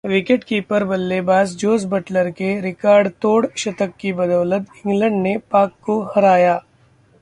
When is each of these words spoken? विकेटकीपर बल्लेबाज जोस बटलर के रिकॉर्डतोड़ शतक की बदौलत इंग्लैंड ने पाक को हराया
विकेटकीपर 0.03 0.83
बल्लेबाज 0.83 1.55
जोस 1.55 1.83
बटलर 1.85 2.29
के 2.31 2.49
रिकॉर्डतोड़ 2.61 3.45
शतक 3.57 3.93
की 3.99 4.13
बदौलत 4.13 4.65
इंग्लैंड 4.77 5.21
ने 5.23 5.37
पाक 5.51 5.73
को 5.83 6.01
हराया 6.15 6.61